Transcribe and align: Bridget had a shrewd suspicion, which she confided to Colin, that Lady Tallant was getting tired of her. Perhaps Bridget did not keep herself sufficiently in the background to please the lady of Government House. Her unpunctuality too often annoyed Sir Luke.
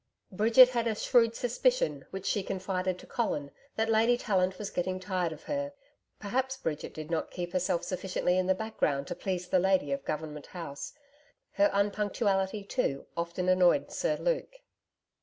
Bridget 0.31 0.69
had 0.69 0.87
a 0.87 0.95
shrewd 0.95 1.35
suspicion, 1.35 2.05
which 2.09 2.25
she 2.25 2.41
confided 2.41 2.97
to 2.97 3.05
Colin, 3.05 3.51
that 3.75 3.87
Lady 3.87 4.17
Tallant 4.17 4.57
was 4.57 4.71
getting 4.71 4.99
tired 4.99 5.31
of 5.31 5.43
her. 5.43 5.73
Perhaps 6.19 6.57
Bridget 6.57 6.95
did 6.95 7.11
not 7.11 7.29
keep 7.29 7.53
herself 7.53 7.83
sufficiently 7.83 8.35
in 8.35 8.47
the 8.47 8.55
background 8.55 9.05
to 9.05 9.15
please 9.15 9.47
the 9.47 9.59
lady 9.59 9.91
of 9.91 10.03
Government 10.03 10.47
House. 10.47 10.93
Her 11.51 11.69
unpunctuality 11.71 12.63
too 12.63 13.05
often 13.15 13.47
annoyed 13.47 13.91
Sir 13.91 14.17
Luke. 14.17 14.61